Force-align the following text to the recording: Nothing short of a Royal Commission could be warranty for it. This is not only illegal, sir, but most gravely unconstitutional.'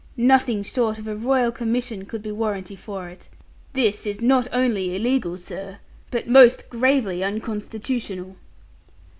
Nothing 0.17 0.63
short 0.63 0.97
of 0.97 1.07
a 1.07 1.15
Royal 1.15 1.51
Commission 1.51 2.07
could 2.07 2.23
be 2.23 2.31
warranty 2.31 2.75
for 2.75 3.07
it. 3.07 3.29
This 3.73 4.07
is 4.07 4.19
not 4.19 4.47
only 4.51 4.95
illegal, 4.95 5.37
sir, 5.37 5.77
but 6.09 6.27
most 6.27 6.71
gravely 6.71 7.23
unconstitutional.' 7.23 8.35